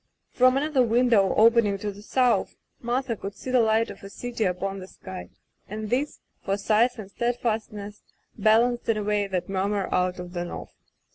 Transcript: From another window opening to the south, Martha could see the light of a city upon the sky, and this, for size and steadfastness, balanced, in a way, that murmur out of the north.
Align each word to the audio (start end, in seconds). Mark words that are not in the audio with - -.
From 0.31 0.57
another 0.57 0.81
window 0.81 1.35
opening 1.35 1.77
to 1.77 1.91
the 1.91 2.01
south, 2.01 2.55
Martha 2.81 3.15
could 3.15 3.35
see 3.35 3.51
the 3.51 3.59
light 3.59 3.91
of 3.91 4.01
a 4.01 4.09
city 4.09 4.45
upon 4.45 4.79
the 4.79 4.87
sky, 4.87 5.29
and 5.69 5.91
this, 5.91 6.21
for 6.43 6.57
size 6.57 6.97
and 6.97 7.11
steadfastness, 7.11 8.01
balanced, 8.35 8.89
in 8.89 8.97
a 8.97 9.03
way, 9.03 9.27
that 9.27 9.47
murmur 9.47 9.87
out 9.93 10.17
of 10.17 10.33
the 10.33 10.43
north. 10.43 10.73